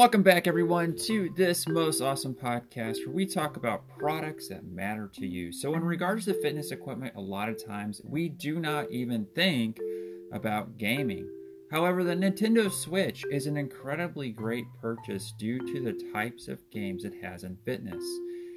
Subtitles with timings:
[0.00, 5.10] Welcome back, everyone, to this most awesome podcast where we talk about products that matter
[5.16, 5.52] to you.
[5.52, 9.78] So, in regards to fitness equipment, a lot of times we do not even think
[10.32, 11.28] about gaming.
[11.70, 17.04] However, the Nintendo Switch is an incredibly great purchase due to the types of games
[17.04, 18.02] it has in fitness.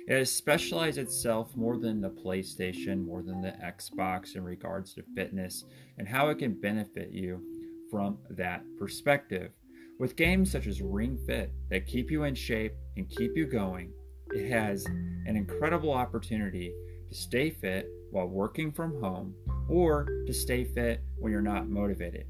[0.08, 5.04] It has specialized itself more than the PlayStation, more than the Xbox in regards to
[5.14, 5.66] fitness
[5.98, 7.44] and how it can benefit you
[7.92, 9.52] from that perspective.
[10.00, 13.92] With games such as Ring Fit that keep you in shape and keep you going,
[14.32, 16.74] it has an incredible opportunity
[17.10, 19.36] to stay fit while working from home
[19.70, 22.26] or to stay fit when you're not motivated.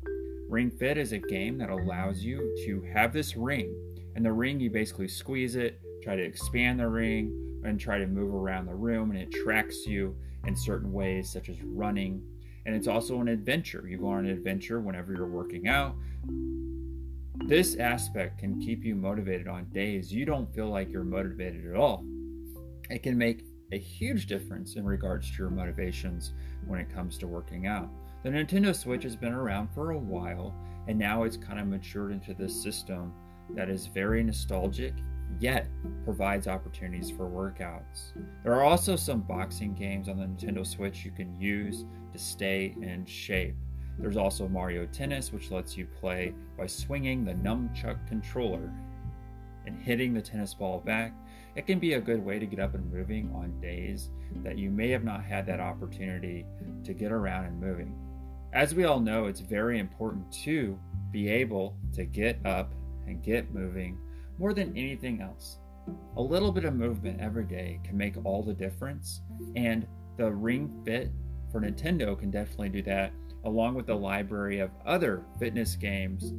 [0.49, 3.73] Ring Fit is a game that allows you to have this ring,
[4.15, 8.05] and the ring you basically squeeze it, try to expand the ring, and try to
[8.05, 12.21] move around the room, and it tracks you in certain ways, such as running.
[12.65, 13.87] And it's also an adventure.
[13.87, 15.95] You go on an adventure whenever you're working out.
[17.35, 21.75] This aspect can keep you motivated on days you don't feel like you're motivated at
[21.75, 22.05] all.
[22.89, 26.33] It can make a huge difference in regards to your motivations
[26.67, 27.89] when it comes to working out.
[28.23, 30.53] The Nintendo Switch has been around for a while,
[30.87, 33.11] and now it's kind of matured into this system
[33.55, 34.93] that is very nostalgic,
[35.39, 35.67] yet
[36.05, 38.13] provides opportunities for workouts.
[38.43, 42.75] There are also some boxing games on the Nintendo Switch you can use to stay
[42.81, 43.55] in shape.
[43.99, 48.71] There's also Mario Tennis, which lets you play by swinging the nunchuck controller
[49.65, 51.13] and hitting the tennis ball back.
[51.55, 54.09] It can be a good way to get up and moving on days
[54.43, 56.45] that you may have not had that opportunity
[56.83, 57.95] to get around and moving.
[58.51, 60.77] As we all know, it's very important to
[61.11, 62.73] be able to get up
[63.07, 63.97] and get moving
[64.37, 65.59] more than anything else.
[66.17, 69.21] A little bit of movement every day can make all the difference,
[69.55, 69.85] and
[70.17, 71.11] the Ring Fit
[71.51, 73.11] for Nintendo can definitely do that
[73.43, 76.33] along with a library of other fitness games,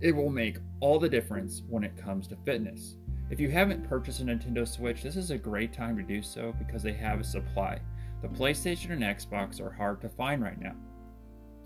[0.00, 2.96] it will make all the difference when it comes to fitness.
[3.30, 6.54] If you haven't purchased a Nintendo Switch, this is a great time to do so
[6.58, 7.80] because they have a supply.
[8.22, 10.74] The PlayStation and Xbox are hard to find right now.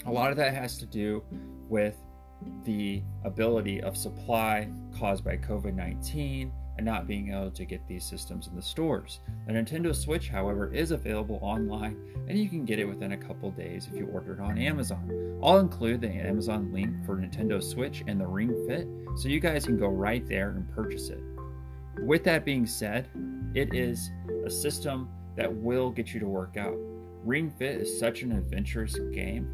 [0.07, 1.23] A lot of that has to do
[1.69, 1.97] with
[2.65, 8.05] the ability of supply caused by COVID 19 and not being able to get these
[8.05, 9.21] systems in the stores.
[9.47, 11.97] The Nintendo Switch, however, is available online
[12.29, 15.39] and you can get it within a couple days if you order it on Amazon.
[15.43, 19.67] I'll include the Amazon link for Nintendo Switch and the Ring Fit so you guys
[19.67, 21.23] can go right there and purchase it.
[22.05, 23.09] With that being said,
[23.55, 24.11] it is
[24.47, 26.77] a system that will get you to work out.
[27.25, 29.51] Ring Fit is such an adventurous game,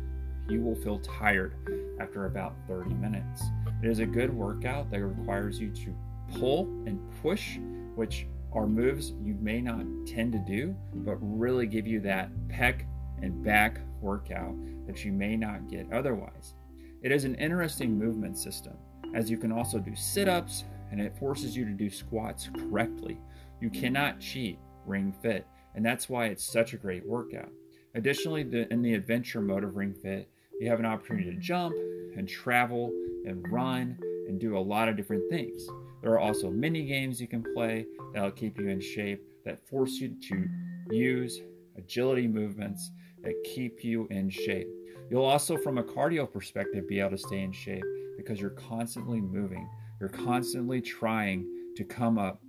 [0.48, 1.54] you will feel tired
[2.00, 3.42] after about 30 minutes.
[3.82, 5.94] It is a good workout that requires you to
[6.38, 7.58] pull and push,
[7.94, 12.86] which are moves you may not tend to do, but really give you that pec
[13.22, 14.54] and back workout
[14.86, 16.54] that you may not get otherwise.
[17.02, 18.74] It is an interesting movement system,
[19.14, 23.18] as you can also do sit ups and it forces you to do squats correctly.
[23.60, 27.50] You cannot cheat Ring Fit, and that's why it's such a great workout.
[27.94, 30.28] Additionally, the, in the adventure mode of Ring Fit,
[30.60, 31.74] you have an opportunity to jump
[32.16, 32.92] and travel
[33.26, 35.66] and run and do a lot of different things.
[36.04, 39.92] There are also mini games you can play that'll keep you in shape, that force
[39.92, 40.46] you to
[40.94, 41.40] use
[41.78, 42.90] agility movements
[43.22, 44.68] that keep you in shape.
[45.10, 47.82] You'll also, from a cardio perspective, be able to stay in shape
[48.18, 49.66] because you're constantly moving.
[49.98, 52.42] You're constantly trying to come up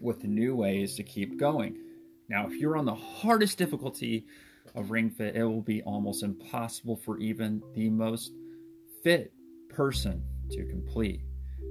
[0.00, 1.78] with new ways to keep going.
[2.28, 4.26] Now, if you're on the hardest difficulty
[4.74, 8.32] of Ring Fit, it will be almost impossible for even the most
[9.04, 9.32] fit
[9.68, 11.20] person to complete.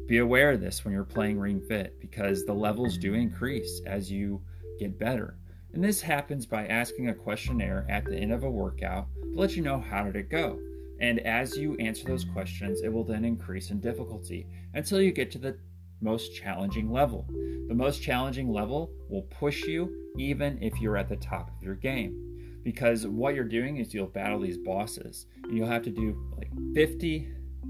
[0.08, 3.22] Be aware of this when you're playing Ring Fit because the levels do mm.
[3.24, 4.42] increase as you
[4.80, 5.38] get better.
[5.74, 9.58] And this happens by asking a questionnaire at the end of a workout to let
[9.58, 10.60] you know how did it go.
[11.02, 15.30] And as you answer those questions, it will then increase in difficulty until you get
[15.32, 15.58] to the
[16.00, 17.26] most challenging level.
[17.68, 21.76] The most challenging level will push you even if you're at the top of your
[21.76, 22.62] game.
[22.64, 26.50] Because what you're doing is you'll battle these bosses and you'll have to do like
[26.74, 27.30] 50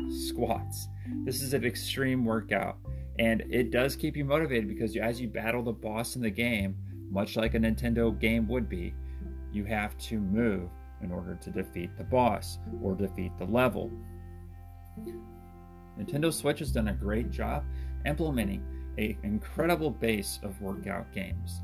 [0.09, 0.87] squats
[1.23, 2.77] this is an extreme workout,
[3.19, 6.75] and it does keep you motivated because as you battle the boss in the game,
[7.09, 8.93] much like a Nintendo game would be,
[9.51, 10.69] you have to move
[11.01, 13.91] in order to defeat the boss or defeat the level.
[15.99, 17.63] Nintendo Switch has done a great job
[18.05, 18.63] implementing
[18.97, 21.61] an incredible base of workout games.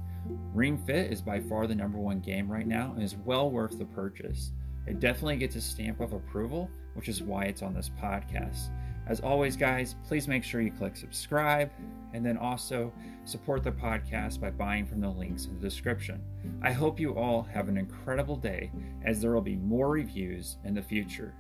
[0.54, 3.78] Ring Fit is by far the number one game right now and is well worth
[3.78, 4.52] the purchase.
[4.86, 8.70] It definitely gets a stamp of approval, which is why it's on this podcast.
[9.06, 11.72] As always, guys, please make sure you click subscribe
[12.14, 12.94] and then also
[13.26, 16.22] support the podcast by buying from the links in the description.
[16.62, 18.72] I hope you all have an incredible day
[19.04, 21.34] as there will be more reviews in the future.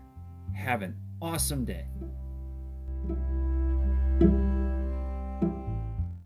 [0.53, 1.85] Have an awesome day.